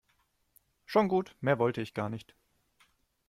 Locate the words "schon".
0.87-1.09